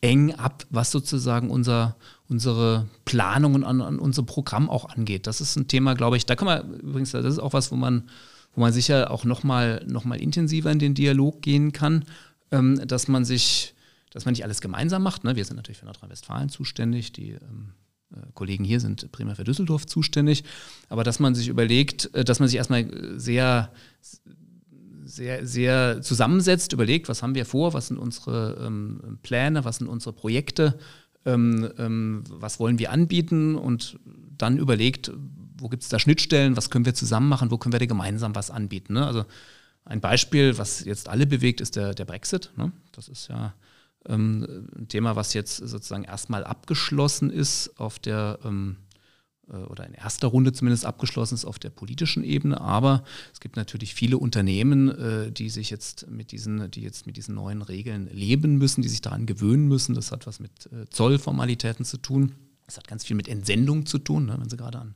[0.00, 1.96] eng ab, was sozusagen unser,
[2.28, 5.26] unsere Planungen an, an unser Programm auch angeht.
[5.26, 7.76] Das ist ein Thema, glaube ich, da kann man übrigens, das ist auch was, wo
[7.76, 8.08] man,
[8.54, 12.04] wo man sicher auch nochmal noch mal intensiver in den Dialog gehen kann,
[12.52, 13.74] ähm, dass man sich,
[14.10, 15.24] dass man nicht alles gemeinsam macht.
[15.24, 15.36] Ne?
[15.36, 17.72] Wir sind natürlich für Nordrhein-Westfalen zuständig, die ähm,
[18.12, 20.44] äh, Kollegen hier sind primär für Düsseldorf zuständig,
[20.88, 23.72] aber dass man sich überlegt, äh, dass man sich erstmal sehr
[25.08, 29.88] sehr, sehr zusammensetzt, überlegt, was haben wir vor, was sind unsere ähm, Pläne, was sind
[29.88, 30.78] unsere Projekte,
[31.24, 33.98] ähm, ähm, was wollen wir anbieten und
[34.36, 35.10] dann überlegt,
[35.56, 38.34] wo gibt es da Schnittstellen, was können wir zusammen machen, wo können wir da gemeinsam
[38.34, 38.94] was anbieten.
[38.94, 39.06] Ne?
[39.06, 39.24] Also
[39.84, 42.50] ein Beispiel, was jetzt alle bewegt, ist der, der Brexit.
[42.56, 42.72] Ne?
[42.92, 43.54] Das ist ja
[44.06, 48.87] ähm, ein Thema, was jetzt sozusagen erstmal abgeschlossen ist auf der ähm, äh,
[49.56, 52.60] oder in erster Runde zumindest abgeschlossen ist auf der politischen Ebene.
[52.60, 57.16] Aber es gibt natürlich viele Unternehmen, äh, die sich jetzt mit diesen, die jetzt mit
[57.16, 59.94] diesen neuen Regeln leben müssen, die sich daran gewöhnen müssen.
[59.94, 62.34] Das hat was mit äh, Zollformalitäten zu tun.
[62.66, 64.36] Das hat ganz viel mit Entsendung zu tun, ne?
[64.38, 64.94] wenn Sie gerade an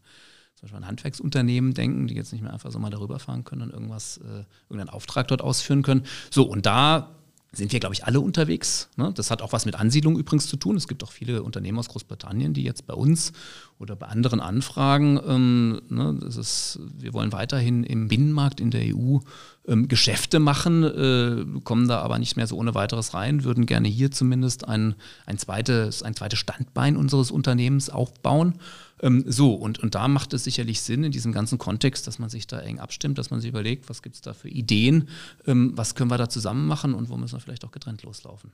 [0.55, 3.63] zum Beispiel an Handwerksunternehmen denken, die jetzt nicht mehr einfach so mal darüber fahren können
[3.63, 6.05] und irgendwas, äh, irgendeinen Auftrag dort ausführen können.
[6.31, 7.17] So, und da
[7.55, 8.89] sind wir, glaube ich, alle unterwegs.
[8.97, 9.13] Ne?
[9.15, 10.77] Das hat auch was mit Ansiedlung übrigens zu tun.
[10.77, 13.33] Es gibt auch viele Unternehmen aus Großbritannien, die jetzt bei uns
[13.79, 15.21] oder bei anderen anfragen.
[15.27, 16.19] Ähm, ne?
[16.23, 19.19] das ist, wir wollen weiterhin im Binnenmarkt in der EU
[19.69, 23.89] ähm, Geschäfte machen, äh, kommen da aber nicht mehr so ohne weiteres rein, würden gerne
[23.89, 24.95] hier zumindest ein,
[25.27, 28.55] ein, zweites, ein zweites Standbein unseres Unternehmens aufbauen.
[29.03, 32.31] Ähm, so, und, und da macht es sicherlich Sinn in diesem ganzen Kontext, dass man
[32.31, 35.09] sich da eng abstimmt, dass man sich überlegt, was gibt es da für Ideen,
[35.47, 38.53] ähm, was können wir da zusammen machen und wo müssen wir vielleicht auch getrennt loslaufen.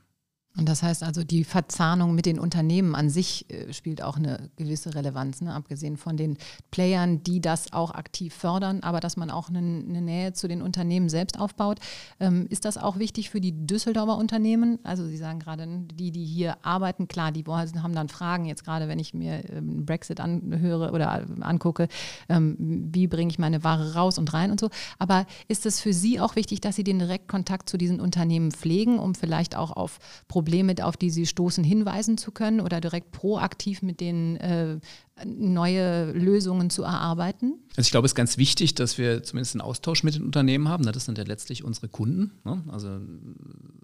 [0.59, 4.49] Und das heißt also, die Verzahnung mit den Unternehmen an sich äh, spielt auch eine
[4.57, 5.53] gewisse Relevanz, ne?
[5.53, 6.37] abgesehen von den
[6.69, 10.61] Playern, die das auch aktiv fördern, aber dass man auch eine, eine Nähe zu den
[10.61, 11.79] Unternehmen selbst aufbaut.
[12.19, 14.79] Ähm, ist das auch wichtig für die Düsseldorfer Unternehmen?
[14.83, 18.89] Also Sie sagen gerade, die, die hier arbeiten, klar, die haben dann Fragen, jetzt gerade
[18.89, 21.87] wenn ich mir ähm, Brexit anhöre oder angucke,
[22.27, 24.69] ähm, wie bringe ich meine Ware raus und rein und so.
[24.97, 28.99] Aber ist es für Sie auch wichtig, dass Sie den Direktkontakt zu diesen Unternehmen pflegen,
[28.99, 33.11] um vielleicht auch auf Probleme Probleme, auf die sie stoßen, hinweisen zu können oder direkt
[33.11, 34.79] proaktiv mit denen äh,
[35.23, 37.59] neue Lösungen zu erarbeiten?
[37.75, 40.67] Also ich glaube, es ist ganz wichtig, dass wir zumindest einen Austausch mit den Unternehmen
[40.67, 40.83] haben.
[40.83, 42.31] Das sind ja letztlich unsere Kunden.
[42.45, 42.63] Ne?
[42.69, 42.99] Also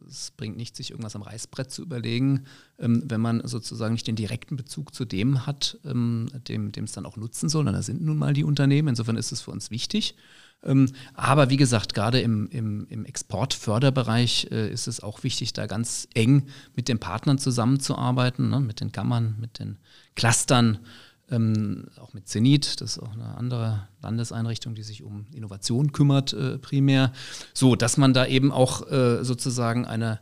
[0.08, 2.46] es bringt nichts, sich irgendwas am Reißbrett zu überlegen,
[2.80, 7.06] ähm, wenn man sozusagen nicht den direkten Bezug zu dem hat, ähm, dem es dann
[7.06, 7.68] auch nutzen soll.
[7.68, 8.88] Und das sind nun mal die Unternehmen.
[8.88, 10.16] Insofern ist es für uns wichtig.
[10.64, 15.68] Ähm, aber wie gesagt, gerade im, im, im Exportförderbereich äh, ist es auch wichtig, da
[15.68, 19.78] ganz eng mit den Partnern zusammenzuarbeiten, ne, mit den Kammern, mit den
[20.16, 20.80] Clustern,
[21.30, 26.34] ähm, auch mit Zenit, das ist auch eine andere Landeseinrichtung, die sich um Innovation kümmert,
[26.34, 27.12] äh, primär.
[27.54, 30.20] So, dass man da eben auch äh, sozusagen eine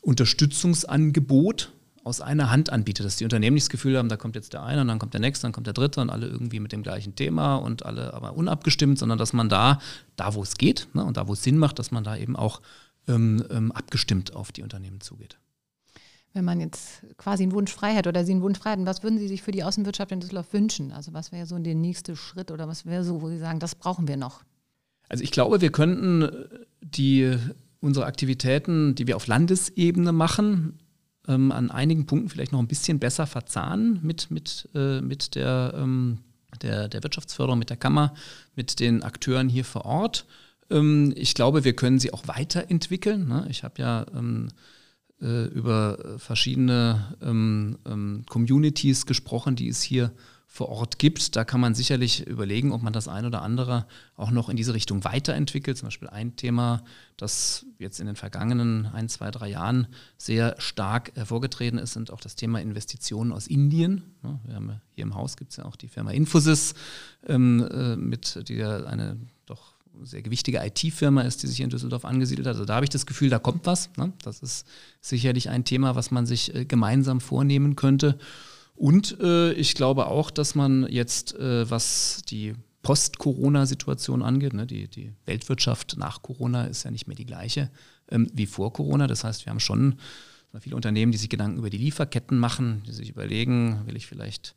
[0.00, 1.72] Unterstützungsangebot
[2.04, 4.62] aus einer Hand anbietet, dass die Unternehmen nicht das Gefühl haben, da kommt jetzt der
[4.62, 6.82] eine und dann kommt der nächste, dann kommt der dritte und alle irgendwie mit dem
[6.82, 9.78] gleichen Thema und alle aber unabgestimmt, sondern dass man da,
[10.16, 12.34] da wo es geht ne, und da wo es Sinn macht, dass man da eben
[12.34, 12.60] auch
[13.08, 15.38] ähm, ähm, abgestimmt auf die Unternehmen zugeht.
[16.34, 19.02] Wenn man jetzt quasi einen Wunsch frei hätte oder Sie einen Wunsch frei hätten, was
[19.02, 20.90] würden Sie sich für die Außenwirtschaft in Düsseldorf wünschen?
[20.90, 23.74] Also was wäre so der nächste Schritt oder was wäre so, wo Sie sagen, das
[23.74, 24.42] brauchen wir noch?
[25.08, 26.48] Also ich glaube, wir könnten
[26.80, 27.36] die,
[27.80, 30.78] unsere Aktivitäten, die wir auf Landesebene machen,
[31.28, 35.74] ähm, an einigen Punkten vielleicht noch ein bisschen besser verzahnen mit, mit, äh, mit der,
[35.76, 36.18] ähm,
[36.60, 38.14] der, der Wirtschaftsförderung, mit der Kammer,
[38.56, 40.26] mit den Akteuren hier vor Ort.
[40.70, 43.28] Ähm, ich glaube, wir können sie auch weiterentwickeln.
[43.28, 43.46] Ne?
[43.50, 44.48] Ich habe ja ähm,
[45.20, 50.12] äh, über verschiedene ähm, ähm, Communities gesprochen, die es hier
[50.52, 51.34] vor Ort gibt.
[51.34, 53.86] Da kann man sicherlich überlegen, ob man das ein oder andere
[54.16, 55.78] auch noch in diese Richtung weiterentwickelt.
[55.78, 56.84] Zum Beispiel ein Thema,
[57.16, 59.86] das jetzt in den vergangenen ein, zwei, drei Jahren
[60.18, 64.02] sehr stark hervorgetreten ist, sind auch das Thema Investitionen aus Indien.
[64.44, 66.74] Wir haben hier im Haus gibt es ja auch die Firma Infosys,
[67.26, 72.46] ähm, äh, mit ja eine doch sehr gewichtige IT-Firma ist, die sich in Düsseldorf angesiedelt
[72.46, 72.56] hat.
[72.56, 73.88] Also da habe ich das Gefühl, da kommt was.
[73.96, 74.12] Ne?
[74.22, 74.66] Das ist
[75.00, 78.18] sicherlich ein Thema, was man sich äh, gemeinsam vornehmen könnte.
[78.74, 84.88] Und äh, ich glaube auch, dass man jetzt, äh, was die Post-Corona-Situation angeht, ne, die,
[84.88, 87.70] die Weltwirtschaft nach Corona ist ja nicht mehr die gleiche
[88.10, 89.06] ähm, wie vor Corona.
[89.06, 89.96] Das heißt, wir haben schon
[90.60, 94.54] viele Unternehmen, die sich Gedanken über die Lieferketten machen, die sich überlegen, will ich vielleicht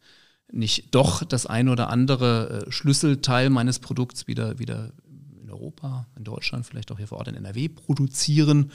[0.52, 4.92] nicht doch das ein oder andere äh, Schlüsselteil meines Produkts wieder, wieder
[5.42, 8.72] in Europa, in Deutschland, vielleicht auch hier vor Ort in NRW produzieren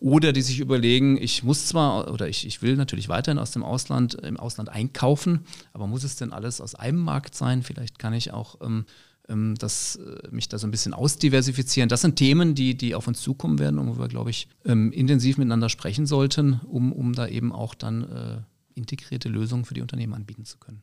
[0.00, 3.62] oder die sich überlegen, ich muss zwar oder ich, ich will natürlich weiterhin aus dem
[3.62, 7.62] Ausland, im Ausland einkaufen, aber muss es denn alles aus einem Markt sein?
[7.62, 8.84] Vielleicht kann ich auch ähm,
[9.28, 11.88] ähm das, äh, mich da so ein bisschen ausdiversifizieren.
[11.88, 14.92] Das sind Themen, die, die auf uns zukommen werden und wo wir, glaube ich, ähm,
[14.92, 18.36] intensiv miteinander sprechen sollten, um, um da eben auch dann äh,
[18.74, 20.82] integrierte Lösungen für die Unternehmen anbieten zu können.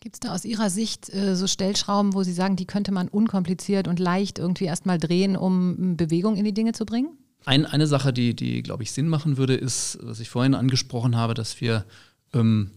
[0.00, 3.08] Gibt es da aus Ihrer Sicht äh, so Stellschrauben, wo Sie sagen, die könnte man
[3.08, 7.18] unkompliziert und leicht irgendwie erstmal drehen, um Bewegung in die Dinge zu bringen?
[7.48, 11.16] Ein, eine Sache, die, die glaube ich, Sinn machen würde, ist, was ich vorhin angesprochen
[11.16, 11.86] habe, dass wir,
[12.34, 12.72] ähm,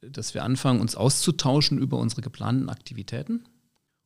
[0.00, 3.44] dass wir anfangen, uns auszutauschen über unsere geplanten Aktivitäten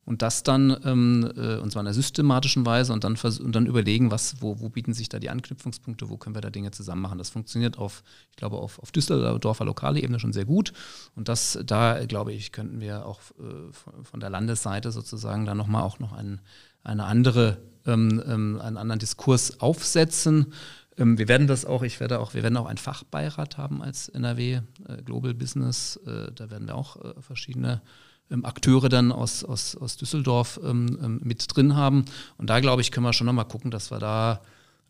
[0.03, 3.65] und das dann, ähm, äh, und zwar in einer systematischen Weise und dann, und dann
[3.67, 7.03] überlegen, was, wo, wo bieten sich da die Anknüpfungspunkte, wo können wir da Dinge zusammen
[7.03, 7.17] machen.
[7.17, 10.73] Das funktioniert auf, ich glaube, auf, auf Düsseldorfer lokale Ebene schon sehr gut.
[11.15, 13.71] Und das, da, glaube ich, könnten wir auch äh,
[14.03, 16.41] von, der Landesseite sozusagen dann nochmal auch noch einen,
[16.83, 20.53] eine andere einen anderen Diskurs aufsetzen.
[20.97, 24.09] Ähm, wir werden das auch, ich werde auch, wir werden auch einen Fachbeirat haben als
[24.09, 25.99] NRW äh, Global Business.
[26.05, 27.81] Äh, da werden wir auch äh, verschiedene
[28.29, 32.05] ähm, Akteure dann aus, aus, aus Düsseldorf ähm, ähm, mit drin haben.
[32.37, 34.41] Und da glaube ich, können wir schon nochmal gucken, dass wir da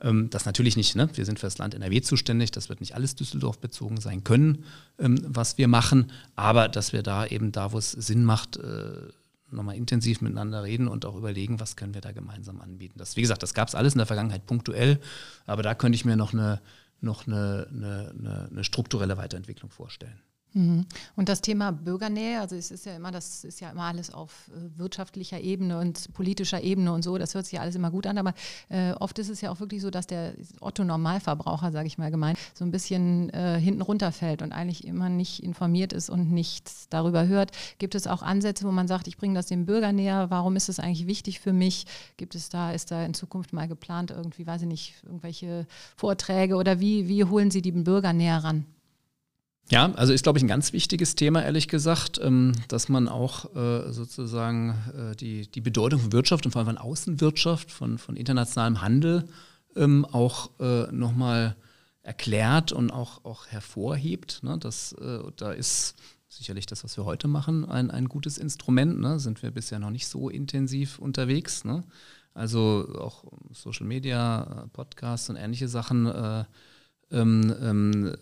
[0.03, 1.09] das natürlich nicht, ne?
[1.13, 4.65] wir sind für das Land NRW zuständig, das wird nicht alles Düsseldorf bezogen sein können,
[4.97, 8.59] was wir machen, aber dass wir da eben da, wo es Sinn macht,
[9.51, 12.97] nochmal intensiv miteinander reden und auch überlegen, was können wir da gemeinsam anbieten.
[12.97, 14.99] Das, wie gesagt, das gab es alles in der Vergangenheit punktuell,
[15.45, 16.61] aber da könnte ich mir noch eine,
[16.99, 20.19] noch eine, eine, eine strukturelle Weiterentwicklung vorstellen.
[20.53, 20.85] Mhm.
[21.15, 24.49] Und das Thema Bürgernähe, also es ist ja immer, das ist ja immer alles auf
[24.49, 28.05] äh, wirtschaftlicher Ebene und politischer Ebene und so, das hört sich ja alles immer gut
[28.05, 28.33] an, aber
[28.67, 32.37] äh, oft ist es ja auch wirklich so, dass der Otto-Normalverbraucher, sage ich mal gemeint,
[32.53, 37.27] so ein bisschen äh, hinten runterfällt und eigentlich immer nicht informiert ist und nichts darüber
[37.27, 37.51] hört.
[37.77, 40.67] Gibt es auch Ansätze, wo man sagt, ich bringe das dem Bürger näher, warum ist
[40.67, 41.85] es eigentlich wichtig für mich?
[42.17, 46.55] Gibt es da, ist da in Zukunft mal geplant, irgendwie, weiß ich nicht, irgendwelche Vorträge
[46.55, 48.65] oder wie, wie holen Sie die Bürger näher ran?
[49.71, 53.55] Ja, also ist, glaube ich, ein ganz wichtiges Thema, ehrlich gesagt, ähm, dass man auch
[53.55, 58.17] äh, sozusagen äh, die, die Bedeutung von Wirtschaft und vor allem von Außenwirtschaft, von, von
[58.17, 59.29] internationalem Handel
[59.77, 61.55] ähm, auch äh, nochmal
[62.03, 64.43] erklärt und auch, auch hervorhebt.
[64.43, 64.57] Ne?
[64.59, 64.93] Das,
[65.37, 65.95] da ist
[66.27, 68.99] sicherlich das, was wir heute machen, ein, ein gutes Instrument.
[68.99, 69.19] Ne?
[69.19, 71.63] Sind wir bisher noch nicht so intensiv unterwegs.
[71.63, 71.83] Ne?
[72.33, 76.07] Also auch Social Media, Podcasts und ähnliche Sachen.
[76.07, 76.43] Äh,
[77.11, 78.15] ähm, ähm,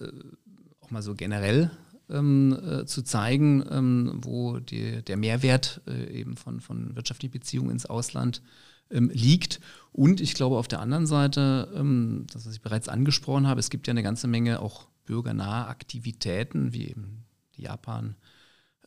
[0.89, 1.71] auch mal so generell
[2.09, 7.69] ähm, äh, zu zeigen, ähm, wo die, der Mehrwert äh, eben von, von wirtschaftlichen Beziehungen
[7.69, 8.41] ins Ausland
[8.89, 9.59] ähm, liegt.
[9.91, 13.69] Und ich glaube auf der anderen Seite, ähm, das, was ich bereits angesprochen habe, es
[13.69, 17.25] gibt ja eine ganze Menge auch bürgernahe Aktivitäten, wie eben
[17.55, 18.15] die Japan.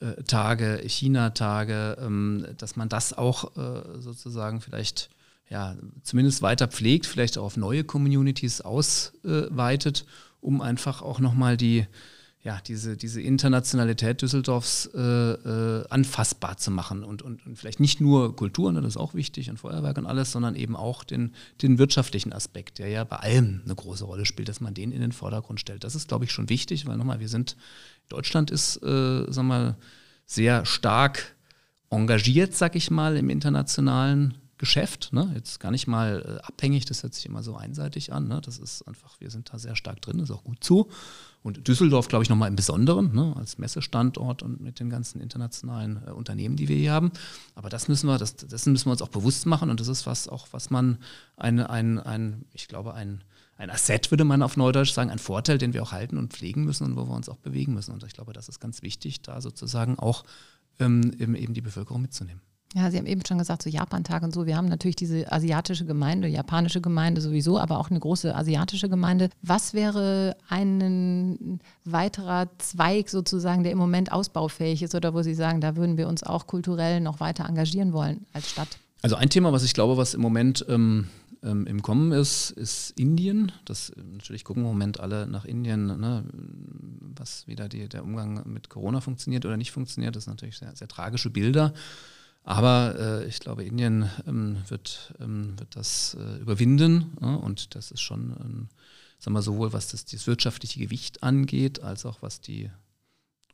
[0.01, 5.11] Äh, Tage, China-Tage, ähm, dass man das auch äh, sozusagen vielleicht
[5.49, 10.07] ja, zumindest weiter pflegt, vielleicht auch auf neue Communities ausweitet
[10.43, 11.87] um einfach auch nochmal die,
[12.43, 18.01] ja, diese, diese Internationalität Düsseldorfs äh, äh, anfassbar zu machen und, und, und vielleicht nicht
[18.01, 21.35] nur Kultur, ne, das ist auch wichtig und Feuerwerk und alles, sondern eben auch den,
[21.63, 25.01] den wirtschaftlichen Aspekt, der ja bei allem eine große Rolle spielt, dass man den in
[25.01, 25.85] den Vordergrund stellt.
[25.85, 27.57] Das ist, glaube ich, schon wichtig, weil nochmal, wir sind,
[28.09, 29.77] Deutschland ist, äh, sag mal,
[30.27, 31.37] sehr stark
[31.91, 35.13] engagiert, sag ich mal, im internationalen Geschäft.
[35.13, 35.29] Ne?
[35.35, 38.29] Jetzt gar nicht mal äh, abhängig, das hört sich immer so einseitig an.
[38.29, 38.41] Ne?
[38.41, 40.89] Das ist einfach, wir sind da sehr stark drin, ist auch gut so.
[41.43, 43.35] Und Düsseldorf, glaube ich, nochmal im Besonderen, ne?
[43.37, 47.11] als Messestandort und mit den ganzen internationalen äh, Unternehmen, die wir hier haben.
[47.57, 50.07] Aber das müssen wir, das, dessen müssen wir uns auch bewusst machen und das ist
[50.07, 50.99] was auch, was man
[51.37, 53.25] ein, ein, ein ich glaube, ein
[53.59, 56.65] ein Asset, würde man auf Neudeutsch sagen, ein Vorteil, den wir auch halten und pflegen
[56.65, 57.93] müssen und wo wir uns auch bewegen müssen.
[57.93, 60.25] Und ich glaube, das ist ganz wichtig, da sozusagen auch
[60.81, 62.41] ähm, eben die Bevölkerung mitzunehmen.
[62.75, 64.47] Ja, Sie haben eben schon gesagt, so Japan-Tag und so.
[64.47, 69.29] Wir haben natürlich diese asiatische Gemeinde, japanische Gemeinde sowieso, aber auch eine große asiatische Gemeinde.
[69.43, 75.61] Was wäre ein weiterer Zweig sozusagen, der im Moment ausbaufähig ist oder wo Sie sagen,
[75.61, 78.79] da würden wir uns auch kulturell noch weiter engagieren wollen als Stadt?
[79.03, 81.09] Also ein Thema, was ich glaube, was im Moment ähm,
[81.43, 83.53] ähm, im Kommen ist, ist Indien.
[83.65, 86.25] Das natürlich gucken im Moment alle nach Indien, ne,
[87.17, 90.17] was wieder die, der Umgang mit Corona funktioniert oder nicht funktioniert.
[90.17, 91.75] Das sind natürlich sehr, sehr tragische Bilder.
[92.45, 97.91] Aber äh, ich glaube, Indien ähm, wird, ähm, wird das äh, überwinden ja, und das
[97.91, 98.69] ist schon, ähm,
[99.19, 102.71] sagen wir sowohl was das, das wirtschaftliche Gewicht angeht, als auch was die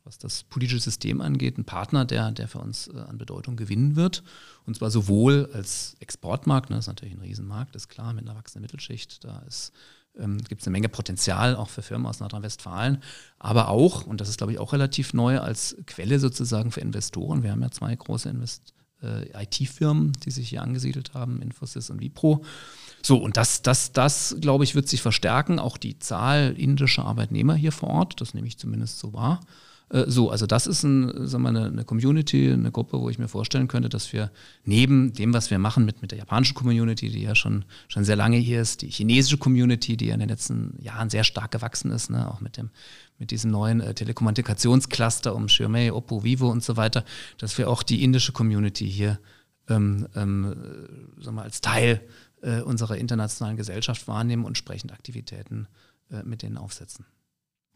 [0.05, 3.95] was das politische System angeht, ein Partner, der, der für uns äh, an Bedeutung gewinnen
[3.95, 4.23] wird.
[4.65, 8.35] Und zwar sowohl als Exportmarkt, ne, das ist natürlich ein Riesenmarkt, ist klar, mit einer
[8.35, 9.43] wachsenden Mittelschicht, da
[10.17, 13.03] ähm, gibt es eine Menge Potenzial auch für Firmen aus Nordrhein-Westfalen,
[13.37, 17.43] aber auch, und das ist glaube ich auch relativ neu, als Quelle sozusagen für Investoren.
[17.43, 22.01] Wir haben ja zwei große Invest äh, IT-Firmen, die sich hier angesiedelt haben, Infosys und
[22.01, 22.43] Vipro.
[23.01, 25.59] So, und das, das, das, glaube ich, wird sich verstärken.
[25.59, 29.39] Auch die Zahl indischer Arbeitnehmer hier vor Ort, das nehme ich zumindest so wahr.
[29.89, 33.19] Äh, so, also das ist ein, sagen wir, eine, eine, Community, eine Gruppe, wo ich
[33.19, 34.31] mir vorstellen könnte, dass wir
[34.63, 38.15] neben dem, was wir machen mit, mit der japanischen Community, die ja schon, schon sehr
[38.15, 41.91] lange hier ist, die chinesische Community, die ja in den letzten Jahren sehr stark gewachsen
[41.91, 42.69] ist, ne, auch mit dem
[43.19, 47.03] mit diesem neuen äh, Telekommunikationscluster um Xiaomi, Oppo, Vivo und so weiter,
[47.37, 49.19] dass wir auch die indische Community hier
[49.67, 50.45] ähm, ähm,
[51.19, 52.01] äh, sagen wir, als Teil
[52.41, 55.67] äh, unserer internationalen Gesellschaft wahrnehmen und entsprechend Aktivitäten
[56.11, 57.05] äh, mit denen aufsetzen.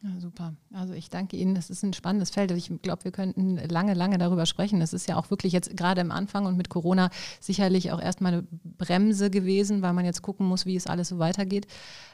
[0.04, 0.54] Ja, super.
[0.74, 1.56] Also ich danke Ihnen.
[1.56, 2.52] Das ist ein spannendes Feld.
[2.52, 4.82] Ich glaube, wir könnten lange, lange darüber sprechen.
[4.82, 8.34] Es ist ja auch wirklich jetzt gerade am Anfang und mit Corona sicherlich auch erstmal
[8.34, 11.68] eine Bremse gewesen, weil man jetzt gucken muss, wie es alles so weitergeht.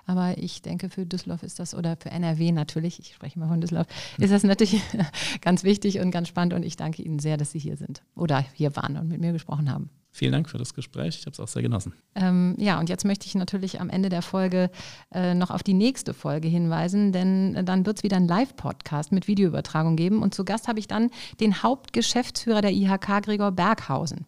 [0.06, 3.60] Aber ich denke, für Düsseldorf ist das, oder für NRW natürlich, ich spreche mal von
[3.60, 3.88] Düsseldorf,
[4.20, 4.80] ist das natürlich
[5.42, 6.54] ganz wichtig und ganz spannend.
[6.54, 9.34] Und ich danke Ihnen sehr, dass Sie hier sind oder hier waren und mit mir
[9.34, 9.90] gesprochen haben.
[10.12, 11.20] Vielen Dank für das Gespräch.
[11.20, 11.94] Ich habe es auch sehr genossen.
[12.16, 14.72] Ähm, ja, und jetzt möchte ich natürlich am Ende der Folge
[15.14, 19.12] äh, noch auf die nächste Folge hinweisen, denn äh, dann wird es wieder einen Live-Podcast
[19.12, 20.22] mit Videoübertragung geben.
[20.22, 24.26] Und zu Gast habe ich dann den Hauptgeschäftsführer der IHK, Gregor Berghausen.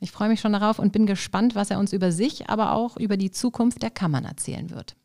[0.00, 2.96] Ich freue mich schon darauf und bin gespannt, was er uns über sich, aber auch
[2.96, 4.96] über die Zukunft der Kammern erzählen wird.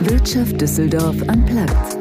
[0.00, 1.99] Wirtschaft Düsseldorf am Platz.